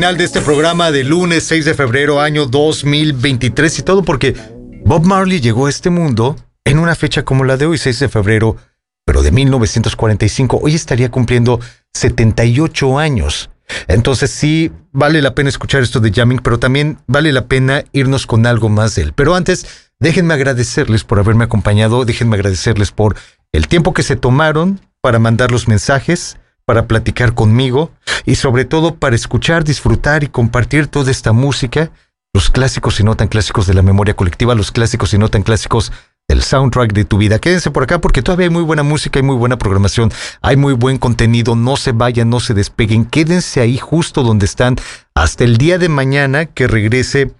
[0.00, 4.34] final de este programa de lunes 6 de febrero año 2023 y todo porque
[4.82, 8.08] Bob Marley llegó a este mundo en una fecha como la de hoy, 6 de
[8.08, 8.56] febrero,
[9.04, 10.58] pero de 1945.
[10.62, 11.60] Hoy estaría cumpliendo
[11.92, 13.50] 78 años.
[13.88, 18.26] Entonces sí, vale la pena escuchar esto de jamming, pero también vale la pena irnos
[18.26, 19.12] con algo más de él.
[19.12, 23.16] Pero antes, déjenme agradecerles por haberme acompañado, déjenme agradecerles por
[23.52, 26.38] el tiempo que se tomaron para mandar los mensajes,
[26.70, 27.90] para platicar conmigo
[28.24, 31.90] y sobre todo para escuchar, disfrutar y compartir toda esta música,
[32.32, 35.42] los clásicos y no tan clásicos de la memoria colectiva, los clásicos y no tan
[35.42, 35.90] clásicos
[36.28, 37.40] del soundtrack de tu vida.
[37.40, 40.74] Quédense por acá porque todavía hay muy buena música, hay muy buena programación, hay muy
[40.74, 44.76] buen contenido, no se vayan, no se despeguen, quédense ahí justo donde están
[45.16, 47.32] hasta el día de mañana que regrese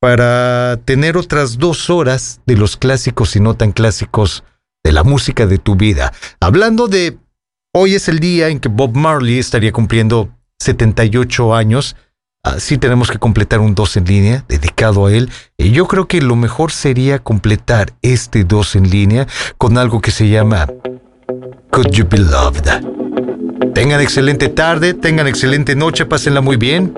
[0.00, 4.44] para tener otras dos horas de los clásicos y no tan clásicos
[4.84, 6.12] de la música de tu vida.
[6.38, 7.18] Hablando de
[7.72, 11.96] hoy es el día en que Bob Marley estaría cumpliendo 78 años.
[12.42, 15.30] Así tenemos que completar un 2 en línea dedicado a él.
[15.56, 19.26] Y yo creo que lo mejor sería completar este 2 en línea
[19.58, 20.66] con algo que se llama
[21.70, 23.72] Could You Be Loved.
[23.74, 26.94] Tengan excelente tarde, tengan excelente noche, pásenla muy bien.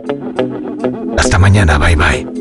[1.19, 2.40] Hasta mañana, bye bye.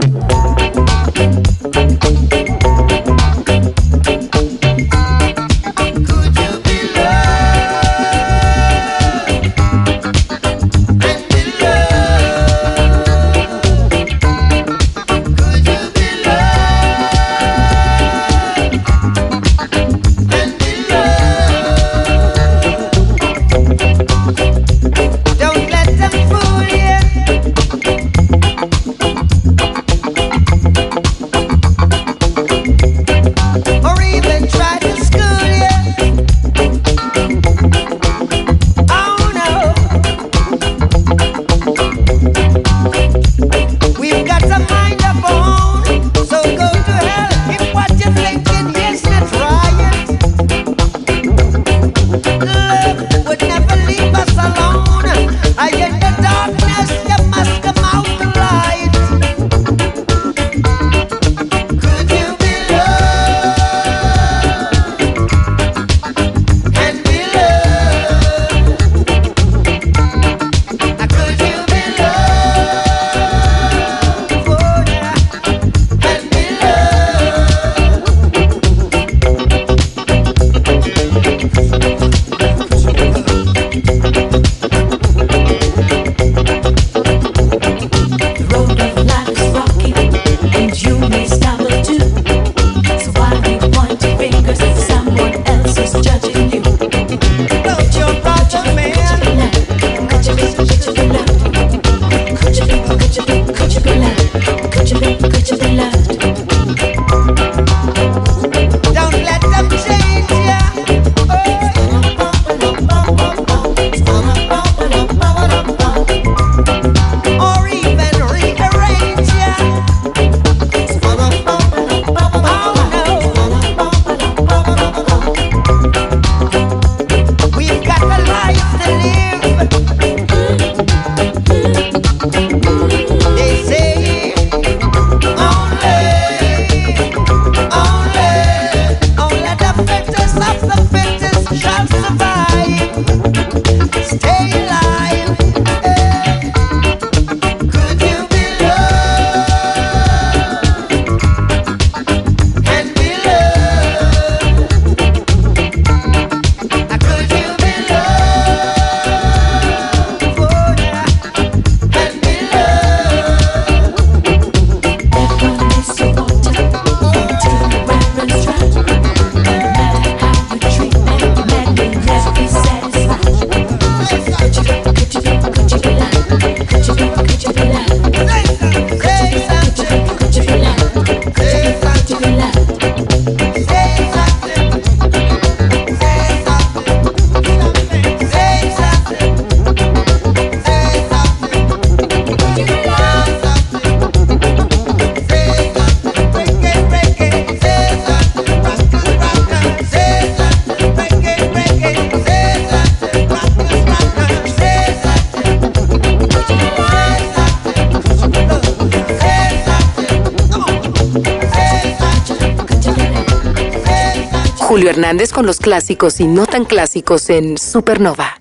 [215.69, 218.38] Clásicos y no tan clásicos en Supernova.